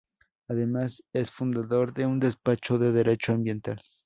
Además 0.47 1.03
es 1.13 1.29
fundador 1.29 1.93
de 1.93 2.07
un 2.07 2.19
despacho 2.19 2.79
de 2.79 2.91
derecho 2.91 3.33
ambiental. 3.33 3.79